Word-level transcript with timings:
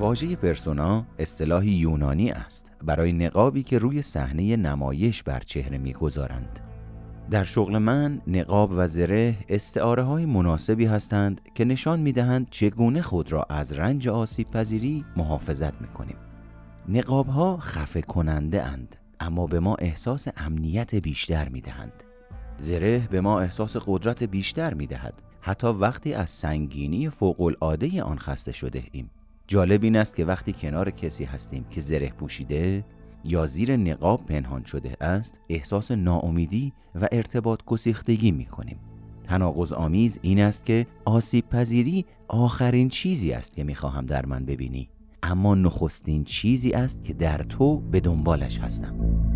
واژه 0.00 0.36
پرسونا 0.36 1.04
اصطلاحی 1.18 1.70
یونانی 1.70 2.30
است 2.30 2.72
برای 2.82 3.12
نقابی 3.12 3.62
که 3.62 3.78
روی 3.78 4.02
صحنه 4.02 4.56
نمایش 4.56 5.22
بر 5.22 5.40
چهره 5.40 5.78
می‌گذارند. 5.78 6.60
در 7.30 7.44
شغل 7.44 7.78
من 7.78 8.20
نقاب 8.26 8.70
و 8.76 8.86
زره 8.86 9.36
استعاره 9.48 10.02
های 10.02 10.26
مناسبی 10.26 10.86
هستند 10.86 11.40
که 11.54 11.64
نشان 11.64 12.00
می 12.00 12.12
دهند 12.12 12.50
چگونه 12.50 13.02
خود 13.02 13.32
را 13.32 13.42
از 13.42 13.72
رنج 13.72 14.08
آسیب 14.08 14.50
پذیری 14.50 15.04
محافظت 15.16 15.80
می 15.80 15.88
کنیم. 15.88 16.16
نقاب 16.88 17.26
ها 17.26 17.56
خفه 17.56 18.02
کننده 18.02 18.62
اند 18.62 18.96
اما 19.20 19.46
به 19.46 19.60
ما 19.60 19.74
احساس 19.74 20.28
امنیت 20.36 20.94
بیشتر 20.94 21.48
می 21.48 21.60
دهند. 21.60 22.04
زره 22.58 23.08
به 23.10 23.20
ما 23.20 23.40
احساس 23.40 23.76
قدرت 23.86 24.22
بیشتر 24.22 24.74
می 24.74 24.86
دهد 24.86 25.22
حتی 25.40 25.66
وقتی 25.66 26.14
از 26.14 26.30
سنگینی 26.30 27.10
فوق 27.10 27.40
العاده 27.40 28.02
آن 28.02 28.18
خسته 28.18 28.52
شده 28.52 28.84
ایم. 28.92 29.10
جالب 29.50 29.84
این 29.84 29.96
است 29.96 30.16
که 30.16 30.24
وقتی 30.24 30.52
کنار 30.52 30.90
کسی 30.90 31.24
هستیم 31.24 31.64
که 31.70 31.80
زره 31.80 32.10
پوشیده 32.10 32.84
یا 33.24 33.46
زیر 33.46 33.76
نقاب 33.76 34.26
پنهان 34.26 34.64
شده 34.64 34.96
است 35.00 35.40
احساس 35.48 35.90
ناامیدی 35.90 36.72
و 36.94 37.08
ارتباط 37.12 37.64
گسیختگی 37.66 38.30
می 38.30 38.44
کنیم 38.44 38.78
تناقض 39.24 39.72
آمیز 39.72 40.18
این 40.22 40.40
است 40.40 40.66
که 40.66 40.86
آسیب 41.04 41.48
پذیری 41.48 42.04
آخرین 42.28 42.88
چیزی 42.88 43.32
است 43.32 43.56
که 43.56 43.64
می 43.64 43.74
خواهم 43.74 44.06
در 44.06 44.26
من 44.26 44.44
ببینی. 44.44 44.88
اما 45.22 45.54
نخستین 45.54 46.24
چیزی 46.24 46.72
است 46.72 47.04
که 47.04 47.14
در 47.14 47.42
تو 47.42 47.80
به 47.80 48.00
دنبالش 48.00 48.58
هستم. 48.58 49.29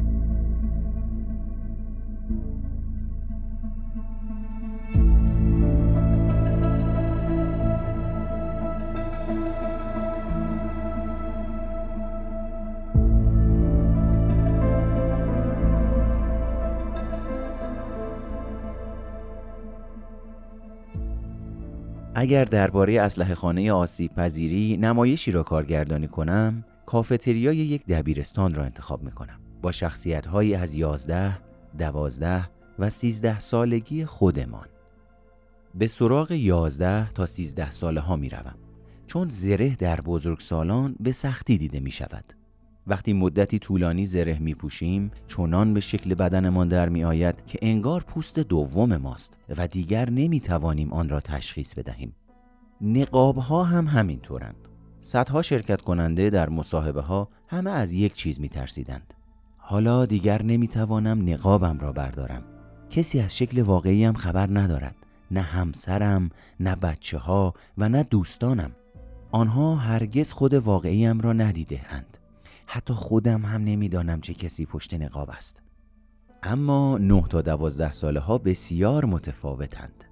اگر 22.25 22.45
درباره 22.45 23.01
اسلحه 23.01 23.35
خانه 23.35 23.73
آسیب 23.73 24.15
پذیری 24.15 24.77
نمایشی 24.77 25.31
را 25.31 25.43
کارگردانی 25.43 26.09
کنم 26.09 26.65
کافتریای 26.87 27.57
یک 27.57 27.87
دبیرستان 27.87 28.55
را 28.55 28.65
انتخاب 28.65 29.03
می 29.03 29.11
کنم 29.11 29.41
با 29.63 29.73
شخصیت 29.73 30.27
هایی 30.27 30.55
از 30.55 30.75
11 30.75 31.39
دوازده 31.79 32.49
و 32.79 32.91
13 32.91 33.41
سالگی 33.41 34.05
خودمان. 34.05 34.67
به 35.75 35.87
سراغ 35.87 36.33
11 36.33 37.11
تا 37.13 37.27
13 37.27 37.71
ساله 37.71 38.01
ها 38.01 38.17
می 38.17 38.29
روم 38.29 38.55
چون 39.07 39.29
زره 39.29 39.77
در 39.77 40.01
بزرگ 40.01 40.41
سالان 40.41 40.97
به 41.01 41.13
سختی 41.13 41.59
دیده 41.59 41.81
می 41.81 41.91
شود 41.91 42.25
وقتی 42.87 43.13
مدتی 43.13 43.59
طولانی 43.59 44.07
زره 44.07 44.39
می 44.39 44.55
پوشیم 44.55 45.11
چونان 45.27 45.75
به 45.75 45.81
شکل 45.81 46.15
بدنمان 46.15 46.69
در 46.69 46.89
می 46.89 47.05
آید 47.05 47.47
که 47.47 47.59
انگار 47.63 48.01
پوست 48.01 48.39
دوم 48.39 48.97
ماست 48.97 49.35
و 49.57 49.69
دیگر 49.69 50.11
نمی 50.11 50.41
توانیم 50.41 50.93
آن 50.93 51.09
را 51.09 51.21
تشخیص 51.21 51.75
بدهیم. 51.75 52.15
نقاب 52.81 53.39
ها 53.39 53.65
هم 53.65 53.87
همینطورند. 53.87 54.69
صدها 55.01 55.43
شرکت 55.43 55.81
کننده 55.83 56.31
در 56.31 56.49
مصاحبه 56.49 57.01
ها 57.01 57.29
همه 57.49 57.71
از 57.71 57.93
یک 57.93 58.13
چیز 58.15 58.41
می 58.41 58.49
ترسیدند 58.49 59.15
حالا 59.57 60.07
دیگر 60.07 60.43
نمی 60.43 60.69
توانم 60.69 61.31
نقابم 61.31 61.79
را 61.79 61.93
بردارم. 61.93 62.43
کسی 62.91 63.21
از 63.21 63.37
شکل 63.37 63.63
واقعیم 63.63 64.13
خبر 64.13 64.59
ندارد. 64.59 64.97
نه 65.31 65.41
همسرم 65.41 66.31
نه 66.61 66.77
بچه 66.77 67.19
ها 67.19 67.55
و 67.79 67.89
نه 67.89 68.03
دوستانم. 68.03 68.71
آنها 69.33 69.77
هرگز 69.77 70.33
خود 70.33 70.55
واقعیم 70.55 71.21
را 71.21 71.33
ندیده 71.33 71.81
اند 71.89 72.19
حتی 72.67 72.95
خودم 72.95 73.43
هم 73.43 73.65
نمی‌دانم 73.65 74.21
چه 74.21 74.35
کسی 74.35 74.67
پشت 74.67 74.95
نقاب 74.95 75.31
است 75.31 75.63
اما 76.43 76.99
9 76.99 77.25
تا 77.31 77.43
12 77.43 77.93
ساله 77.93 78.21
ها 78.21 78.39
بسیار 78.39 79.05
متفاوتند 79.05 80.05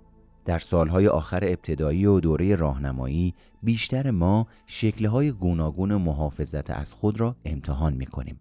در 0.45 0.59
سالهای 0.59 1.09
آخر 1.09 1.45
ابتدایی 1.45 2.07
و 2.07 2.21
دوره 2.21 2.57
راهنمایی 2.57 3.35
بیشتر 3.63 4.11
ما 4.11 4.47
شکلهای 4.67 5.33
گوناگون 5.33 5.97
محافظت 5.97 6.71
از 6.71 6.93
خود 6.93 7.21
را 7.21 7.37
امتحان 7.45 7.95
می 7.95 8.07
کنیم. 8.07 8.41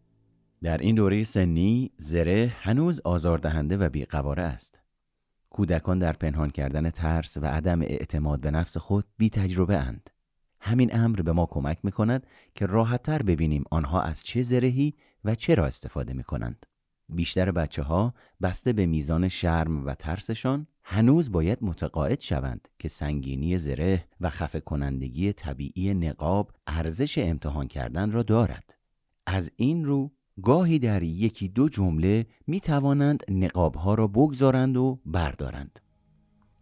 در 0.64 0.78
این 0.78 0.96
دوره 0.96 1.24
سنی 1.24 1.92
زره 1.98 2.54
هنوز 2.62 3.02
آزاردهنده 3.04 3.78
و 3.78 3.90
بیقواره 3.90 4.44
است. 4.44 4.80
کودکان 5.50 6.00
در 6.00 6.14
پنهان 6.14 6.50
کردن 6.50 6.90
ترس 6.90 7.38
و 7.38 7.46
عدم 7.46 7.82
اعتماد 7.82 8.40
به 8.40 8.52
نفس 8.52 8.78
خود 8.78 9.06
بی 9.18 9.30
تجربه 9.30 9.78
اند. 9.78 10.10
همین 10.62 10.96
امر 10.96 11.22
به 11.22 11.32
ما 11.32 11.46
کمک 11.46 11.78
می 11.84 11.92
کند 11.92 12.28
که 12.56 12.66
راحتتر 12.66 13.22
ببینیم 13.22 13.64
آنها 13.72 14.02
از 14.02 14.24
چه 14.24 14.42
زرهی 14.42 14.94
و 15.26 15.36
چرا 15.36 15.66
استفاده 15.66 16.14
می 16.14 16.24
کنند. 16.24 16.66
بیشتر 17.10 17.52
بچه 17.52 17.84
ها 17.84 18.14
بسته 18.42 18.74
به 18.74 18.86
میزان 18.86 19.28
شرم 19.28 19.86
و 19.86 19.96
ترسشان 19.96 20.68
هنوز 20.84 21.32
باید 21.32 21.58
متقاعد 21.62 22.20
شوند 22.20 22.68
که 22.80 22.88
سنگینی 22.88 23.58
زره 23.58 24.06
و 24.22 24.30
خفه 24.30 24.60
کنندگی 24.60 25.34
طبیعی 25.34 25.94
نقاب 25.94 26.52
ارزش 26.68 27.18
امتحان 27.18 27.68
کردن 27.68 28.12
را 28.12 28.24
دارد. 28.24 28.76
از 29.26 29.52
این 29.56 29.86
رو 29.86 30.12
گاهی 30.44 30.80
در 30.80 31.04
یکی 31.04 31.48
دو 31.48 31.70
جمله 31.70 32.26
می 32.48 32.60
توانند 32.60 33.24
نقاب 33.30 33.76
ها 33.76 33.94
را 33.94 34.08
بگذارند 34.08 34.78
و 34.78 35.00
بردارند. 35.06 35.80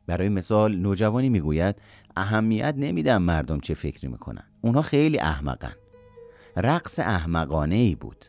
برای 0.10 0.30
مثال 0.30 0.76
نوجوانی 0.76 1.30
می‌گوید 1.30 1.76
اهمیت 2.16 2.76
نمیدم 2.78 3.22
مردم 3.22 3.60
چه 3.60 3.74
فکری 3.74 4.08
می‌کنن. 4.08 4.44
اونها 4.62 4.82
خیلی 4.82 5.20
احمقن. 5.20 5.74
رقص 6.58 7.00
احمقانه 7.00 7.76
ای 7.76 7.96
بود. 7.96 8.26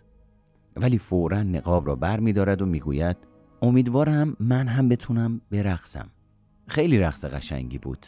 ولی 0.77 0.99
فورا 0.99 1.43
نقاب 1.43 1.87
را 1.87 1.97
بر 1.97 2.21
می 2.21 2.33
دارد 2.33 2.63
و 2.63 2.67
می‌گوید 2.67 3.17
امیدوارم 3.63 4.37
من 4.41 4.69
هم 4.69 4.89
بتونم 4.89 5.41
برقصم. 5.51 6.09
خیلی 6.69 6.99
رقص 6.99 7.25
قشنگی 7.25 7.79
بود. 7.79 8.07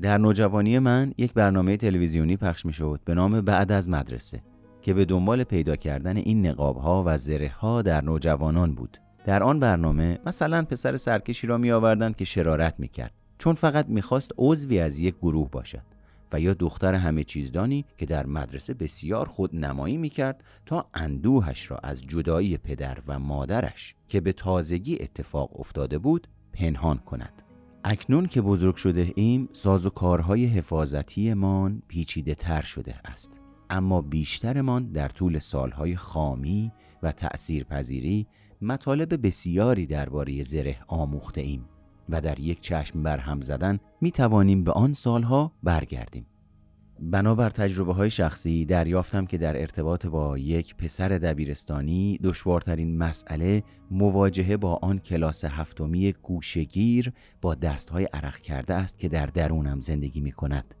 در 0.00 0.18
نوجوانی 0.18 0.78
من 0.78 1.14
یک 1.18 1.32
برنامه 1.32 1.76
تلویزیونی 1.76 2.36
پخش 2.36 2.66
می 2.66 2.72
شد 2.72 3.00
به 3.04 3.14
نام 3.14 3.40
بعد 3.40 3.72
از 3.72 3.88
مدرسه 3.88 4.42
که 4.82 4.94
به 4.94 5.04
دنبال 5.04 5.44
پیدا 5.44 5.76
کردن 5.76 6.16
این 6.16 6.46
نقاب 6.46 6.76
ها 6.76 7.02
و 7.06 7.18
زره 7.18 7.48
ها 7.48 7.82
در 7.82 8.04
نوجوانان 8.04 8.74
بود. 8.74 8.98
در 9.24 9.42
آن 9.42 9.60
برنامه 9.60 10.18
مثلا 10.26 10.62
پسر 10.62 10.96
سرکشی 10.96 11.46
را 11.46 11.58
می 11.58 11.72
آوردند 11.72 12.16
که 12.16 12.24
شرارت 12.24 12.74
می 12.78 12.88
کرد 12.88 13.12
چون 13.38 13.54
فقط 13.54 13.86
می‌خواست 13.88 14.30
عضوی 14.38 14.80
از 14.80 14.98
یک 14.98 15.14
گروه 15.16 15.50
باشد 15.50 15.82
و 16.32 16.40
یا 16.40 16.54
دختر 16.54 16.94
همه 16.94 17.24
چیزدانی 17.24 17.84
که 17.98 18.06
در 18.06 18.26
مدرسه 18.26 18.74
بسیار 18.74 19.28
خود 19.28 19.56
نمایی 19.56 19.96
می 19.96 20.10
کرد 20.10 20.44
تا 20.66 20.86
اندوهش 20.94 21.70
را 21.70 21.78
از 21.82 22.02
جدایی 22.06 22.56
پدر 22.56 22.98
و 23.06 23.18
مادرش 23.18 23.94
که 24.08 24.20
به 24.20 24.32
تازگی 24.32 24.98
اتفاق 25.00 25.60
افتاده 25.60 25.98
بود 25.98 26.28
پنهان 26.52 26.98
کند. 26.98 27.42
اکنون 27.84 28.26
که 28.26 28.42
بزرگ 28.42 28.76
شده 28.76 29.12
ایم 29.16 29.48
ساز 29.52 29.86
و 29.86 29.90
کارهای 29.90 30.46
حفاظتیمان 30.46 31.82
پیچیده 31.88 32.34
تر 32.34 32.62
شده 32.62 32.94
است. 33.04 33.40
اما 33.70 34.00
بیشترمان 34.00 34.92
در 34.92 35.08
طول 35.08 35.38
سالهای 35.38 35.96
خامی 35.96 36.72
و 37.02 37.12
تأثیر 37.12 37.64
پذیری 37.64 38.26
مطالب 38.62 39.26
بسیاری 39.26 39.86
درباره 39.86 40.42
زره 40.42 40.76
آموخته 40.86 41.40
ایم 41.40 41.68
و 42.08 42.20
در 42.20 42.40
یک 42.40 42.60
چشم 42.60 43.02
بر 43.02 43.18
هم 43.18 43.40
زدن 43.40 43.78
می 44.00 44.10
توانیم 44.10 44.64
به 44.64 44.72
آن 44.72 44.92
سالها 44.92 45.52
برگردیم. 45.62 46.26
بنابر 47.00 47.50
تجربه 47.50 47.94
های 47.94 48.10
شخصی 48.10 48.64
دریافتم 48.64 49.26
که 49.26 49.38
در 49.38 49.60
ارتباط 49.60 50.06
با 50.06 50.38
یک 50.38 50.76
پسر 50.76 51.08
دبیرستانی 51.08 52.18
دشوارترین 52.22 52.98
مسئله 52.98 53.62
مواجهه 53.90 54.56
با 54.56 54.78
آن 54.82 54.98
کلاس 54.98 55.44
هفتمی 55.44 56.12
گوشگیر 56.12 57.12
با 57.40 57.54
دستهای 57.54 58.04
عرق 58.04 58.38
کرده 58.38 58.74
است 58.74 58.98
که 58.98 59.08
در 59.08 59.26
درونم 59.26 59.80
زندگی 59.80 60.20
می 60.20 60.32
کند. 60.32 60.74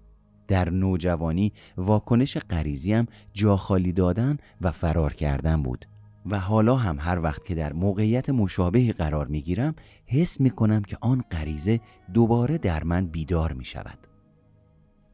در 0.48 0.70
نوجوانی 0.70 1.52
واکنش 1.76 2.38
غریزیم 2.38 3.06
جا 3.32 3.56
خالی 3.56 3.92
دادن 3.92 4.36
و 4.60 4.70
فرار 4.70 5.12
کردن 5.12 5.62
بود 5.62 5.86
و 6.26 6.40
حالا 6.40 6.76
هم 6.76 6.96
هر 7.00 7.20
وقت 7.20 7.44
که 7.44 7.54
در 7.54 7.72
موقعیت 7.72 8.30
مشابهی 8.30 8.92
قرار 8.92 9.26
می 9.26 9.42
گیرم 9.42 9.74
حس 10.06 10.40
می 10.40 10.50
کنم 10.50 10.82
که 10.82 10.98
آن 11.00 11.24
غریزه 11.30 11.80
دوباره 12.14 12.58
در 12.58 12.84
من 12.84 13.06
بیدار 13.06 13.52
می 13.52 13.64
شود 13.64 13.98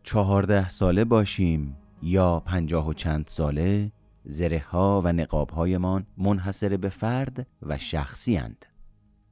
چهارده 0.02 0.68
ساله 0.68 1.04
باشیم 1.04 1.76
یا 2.02 2.40
پنجاه 2.40 2.88
و 2.88 2.92
چند 2.92 3.26
ساله 3.26 3.92
زره 4.24 4.58
ها 4.58 5.02
و 5.04 5.12
نقاب 5.12 5.50
هایمان 5.50 6.06
منحصر 6.16 6.76
به 6.76 6.88
فرد 6.88 7.46
و 7.62 7.78
شخصی 7.78 8.36
اند. 8.36 8.66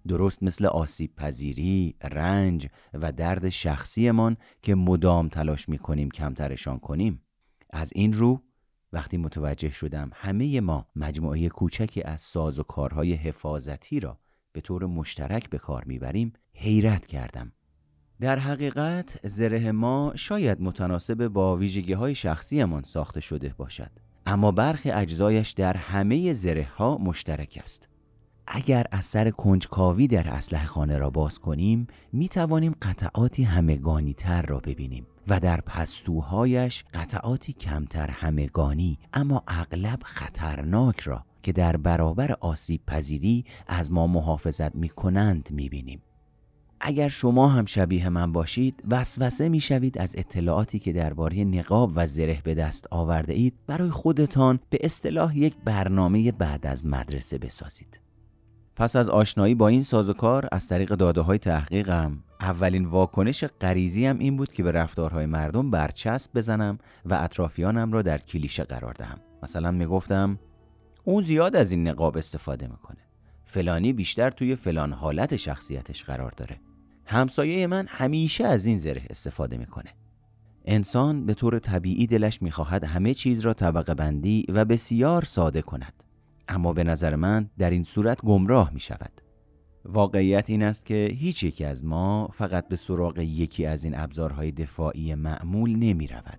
درست 0.08 0.42
مثل 0.42 0.66
آسیب 0.66 1.16
پذیری، 1.16 1.94
رنج 2.02 2.68
و 2.94 3.12
درد 3.12 3.48
شخصیمان 3.48 4.36
که 4.62 4.74
مدام 4.74 5.28
تلاش 5.28 5.68
می 5.68 5.78
کنیم 5.78 6.10
کمترشان 6.10 6.78
کنیم. 6.78 7.22
از 7.70 7.92
این 7.94 8.12
رو 8.12 8.42
وقتی 8.92 9.16
متوجه 9.16 9.70
شدم 9.70 10.10
همه 10.14 10.60
ما 10.60 10.86
مجموعه 10.96 11.48
کوچکی 11.48 12.02
از 12.02 12.20
ساز 12.20 12.58
و 12.58 12.62
کارهای 12.62 13.12
حفاظتی 13.12 14.00
را 14.00 14.18
به 14.52 14.60
طور 14.60 14.86
مشترک 14.86 15.50
به 15.50 15.58
کار 15.58 15.84
می‌بریم 15.84 16.32
حیرت 16.52 17.06
کردم. 17.06 17.52
در 18.20 18.38
حقیقت 18.38 19.26
زره 19.26 19.72
ما 19.72 20.12
شاید 20.16 20.60
متناسب 20.60 21.28
با 21.28 21.56
ویژگی 21.56 21.92
های 21.92 22.14
شخصیمان 22.14 22.82
ساخته 22.82 23.20
شده 23.20 23.54
باشد 23.56 23.90
اما 24.26 24.52
برخی 24.52 24.90
اجزایش 24.90 25.50
در 25.50 25.76
همه 25.76 26.32
زره 26.32 26.68
ها 26.76 26.98
مشترک 26.98 27.58
است. 27.62 27.88
اگر 28.50 28.86
اثر 28.92 29.30
کنجکاوی 29.30 30.06
در 30.06 30.28
اسلحه 30.28 30.66
خانه 30.66 30.98
را 30.98 31.10
باز 31.10 31.38
کنیم 31.38 31.86
می 32.12 32.28
توانیم 32.28 32.74
قطعاتی 32.82 33.42
همگانی 33.42 34.14
تر 34.14 34.42
را 34.42 34.60
ببینیم 34.60 35.06
و 35.28 35.40
در 35.40 35.60
پستوهایش 35.60 36.84
قطعاتی 36.94 37.52
کمتر 37.52 38.10
همگانی 38.10 38.98
اما 39.12 39.42
اغلب 39.48 39.98
خطرناک 40.02 41.00
را 41.00 41.24
که 41.42 41.52
در 41.52 41.76
برابر 41.76 42.32
آسیب 42.40 42.80
پذیری 42.86 43.44
از 43.66 43.92
ما 43.92 44.06
محافظت 44.06 44.74
می 44.74 44.88
کنند 44.88 45.48
می 45.52 45.68
بینیم. 45.68 46.02
اگر 46.80 47.08
شما 47.08 47.48
هم 47.48 47.64
شبیه 47.64 48.08
من 48.08 48.32
باشید 48.32 48.82
وسوسه 48.90 49.48
می 49.48 49.60
شوید 49.60 49.98
از 49.98 50.14
اطلاعاتی 50.18 50.78
که 50.78 50.92
درباره 50.92 51.44
نقاب 51.44 51.92
و 51.94 52.06
زره 52.06 52.40
به 52.44 52.54
دست 52.54 52.86
آورده 52.90 53.32
اید 53.32 53.54
برای 53.66 53.90
خودتان 53.90 54.60
به 54.70 54.78
اصطلاح 54.80 55.38
یک 55.38 55.56
برنامه 55.64 56.32
بعد 56.32 56.66
از 56.66 56.86
مدرسه 56.86 57.38
بسازید. 57.38 58.07
پس 58.78 58.96
از 58.96 59.08
آشنایی 59.08 59.54
با 59.54 59.68
این 59.68 59.82
سازوکار 59.82 60.48
از 60.52 60.68
طریق 60.68 60.88
داده 60.88 61.20
های 61.20 61.38
تحقیقم 61.38 62.18
اولین 62.40 62.84
واکنش 62.84 63.44
غریزی 63.44 64.06
هم 64.06 64.18
این 64.18 64.36
بود 64.36 64.52
که 64.52 64.62
به 64.62 64.72
رفتارهای 64.72 65.26
مردم 65.26 65.70
برچسب 65.70 66.30
بزنم 66.34 66.78
و 67.04 67.14
اطرافیانم 67.14 67.92
را 67.92 68.02
در 68.02 68.18
کلیشه 68.18 68.64
قرار 68.64 68.92
دهم. 68.92 69.18
مثلا 69.42 69.70
می‌گفتم 69.70 70.38
اون 71.04 71.22
زیاد 71.22 71.56
از 71.56 71.70
این 71.70 71.88
نقاب 71.88 72.16
استفاده 72.16 72.66
می‌کنه. 72.66 72.98
فلانی 73.44 73.92
بیشتر 73.92 74.30
توی 74.30 74.56
فلان 74.56 74.92
حالت 74.92 75.36
شخصیتش 75.36 76.04
قرار 76.04 76.32
داره. 76.36 76.60
همسایه 77.04 77.66
من 77.66 77.86
همیشه 77.88 78.44
از 78.44 78.66
این 78.66 78.78
زره 78.78 79.02
استفاده 79.10 79.56
می‌کنه. 79.56 79.90
انسان 80.64 81.26
به 81.26 81.34
طور 81.34 81.58
طبیعی 81.58 82.06
دلش 82.06 82.42
می‌خواهد 82.42 82.84
همه 82.84 83.14
چیز 83.14 83.40
را 83.40 83.54
طبقه 83.54 83.94
بندی 83.94 84.46
و 84.48 84.64
بسیار 84.64 85.24
ساده 85.24 85.62
کند. 85.62 85.92
اما 86.48 86.72
به 86.72 86.84
نظر 86.84 87.16
من 87.16 87.50
در 87.58 87.70
این 87.70 87.82
صورت 87.82 88.22
گمراه 88.22 88.70
می 88.74 88.80
شود 88.80 89.20
واقعیت 89.84 90.50
این 90.50 90.62
است 90.62 90.86
که 90.86 91.10
هیچ 91.18 91.44
یکی 91.44 91.64
از 91.64 91.84
ما 91.84 92.28
فقط 92.32 92.68
به 92.68 92.76
سراغ 92.76 93.18
یکی 93.18 93.66
از 93.66 93.84
این 93.84 93.98
ابزارهای 93.98 94.52
دفاعی 94.52 95.14
معمول 95.14 95.76
نمی 95.76 96.06
رود. 96.06 96.38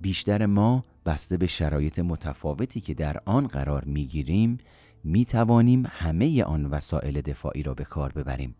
بیشتر 0.00 0.46
ما 0.46 0.84
بسته 1.06 1.36
به 1.36 1.46
شرایط 1.46 1.98
متفاوتی 1.98 2.80
که 2.80 2.94
در 2.94 3.20
آن 3.24 3.46
قرار 3.46 3.84
می 3.84 4.06
گیریم 4.06 4.58
می 5.04 5.24
توانیم 5.24 5.84
همه 5.86 6.44
آن 6.44 6.64
وسایل 6.64 7.20
دفاعی 7.20 7.62
را 7.62 7.74
به 7.74 7.84
کار 7.84 8.12
ببریم. 8.12 8.54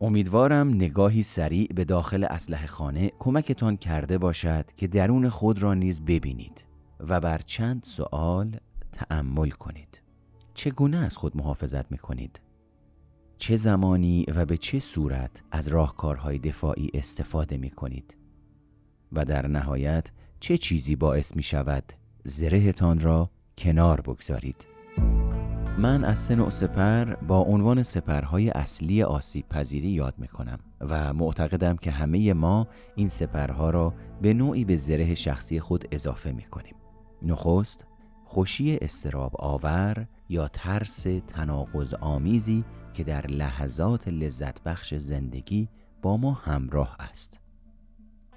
امیدوارم 0.00 0.68
نگاهی 0.74 1.22
سریع 1.22 1.68
به 1.74 1.84
داخل 1.84 2.24
اسلحه 2.24 2.66
خانه 2.66 3.12
کمکتان 3.18 3.76
کرده 3.76 4.18
باشد 4.18 4.64
که 4.76 4.86
درون 4.86 5.28
خود 5.28 5.62
را 5.62 5.74
نیز 5.74 6.04
ببینید 6.04 6.64
و 7.00 7.20
بر 7.20 7.38
چند 7.38 7.82
سوال 7.82 8.56
تأمل 8.92 9.50
کنید. 9.50 10.00
چگونه 10.60 10.96
از 10.96 11.16
خود 11.16 11.36
محافظت 11.36 11.92
می 11.92 11.98
کنید؟ 11.98 12.40
چه 13.38 13.56
زمانی 13.56 14.26
و 14.34 14.44
به 14.44 14.56
چه 14.56 14.80
صورت 14.80 15.42
از 15.50 15.68
راهکارهای 15.68 16.38
دفاعی 16.38 16.90
استفاده 16.94 17.56
می 17.56 17.70
کنید؟ 17.70 18.16
و 19.12 19.24
در 19.24 19.46
نهایت 19.46 20.10
چه 20.40 20.58
چیزی 20.58 20.96
باعث 20.96 21.36
می 21.36 21.42
شود 21.42 21.92
زرهتان 22.24 23.00
را 23.00 23.30
کنار 23.58 24.00
بگذارید؟ 24.00 24.66
من 25.78 26.04
از 26.04 26.18
سه 26.18 26.34
نوع 26.34 26.50
سپر 26.50 27.14
با 27.14 27.40
عنوان 27.40 27.82
سپرهای 27.82 28.50
اصلی 28.50 29.02
آسیب 29.02 29.48
پذیری 29.48 29.88
یاد 29.88 30.14
می 30.18 30.28
کنم 30.28 30.58
و 30.80 31.12
معتقدم 31.12 31.76
که 31.76 31.90
همه 31.90 32.32
ما 32.32 32.68
این 32.94 33.08
سپرها 33.08 33.70
را 33.70 33.94
به 34.22 34.34
نوعی 34.34 34.64
به 34.64 34.76
زره 34.76 35.14
شخصی 35.14 35.60
خود 35.60 35.88
اضافه 35.92 36.32
می 36.32 36.44
کنیم. 36.44 36.74
نخست 37.22 37.89
خوشی 38.30 38.76
استراب 38.76 39.36
آور 39.38 40.06
یا 40.28 40.48
ترس 40.48 41.06
تناقض 41.28 41.94
آمیزی 41.94 42.64
که 42.94 43.04
در 43.04 43.26
لحظات 43.26 44.08
لذت 44.08 44.62
بخش 44.62 44.94
زندگی 44.94 45.68
با 46.02 46.16
ما 46.16 46.32
همراه 46.32 46.96
است. 47.00 47.40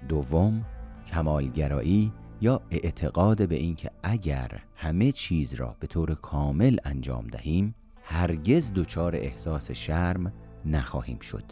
دوم 0.08 0.64
کمالگرایی 1.06 2.12
یا 2.40 2.60
اعتقاد 2.70 3.48
به 3.48 3.54
اینکه 3.54 3.90
اگر 4.02 4.62
همه 4.76 5.12
چیز 5.12 5.54
را 5.54 5.76
به 5.80 5.86
طور 5.86 6.14
کامل 6.14 6.76
انجام 6.84 7.26
دهیم 7.26 7.74
هرگز 8.02 8.72
دچار 8.74 9.16
احساس 9.16 9.70
شرم 9.70 10.32
نخواهیم 10.66 11.18
شد. 11.18 11.44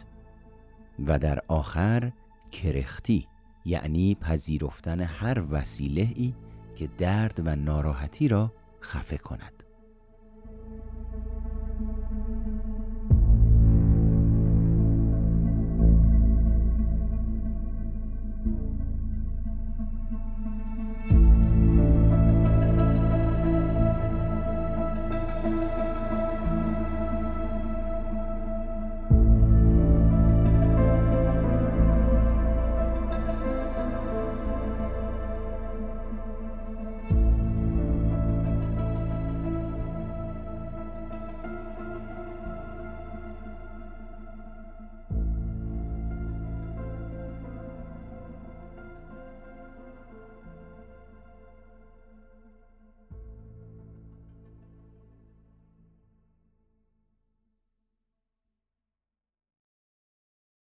و 1.07 1.19
در 1.19 1.39
آخر 1.47 2.11
کرختی 2.51 3.27
یعنی 3.65 4.15
پذیرفتن 4.15 5.01
هر 5.01 5.43
وسیله 5.51 6.11
ای 6.15 6.33
که 6.75 6.89
درد 6.97 7.41
و 7.45 7.55
ناراحتی 7.55 8.27
را 8.27 8.53
خفه 8.81 9.17
کند. 9.17 9.52